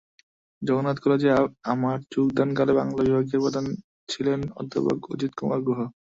জগন্নাথ 0.61 0.97
কলেজে 0.99 1.29
আমার 1.65 1.97
যোগদানকালে 2.13 2.73
বাংলা 2.79 3.01
বিভাগের 3.01 3.41
প্রধান 3.43 3.65
ছিলেন 4.09 4.39
অধ্যাপক 4.59 4.97
অজিত 5.11 5.31
কুমার 5.37 5.59
গুহ। 5.67 5.79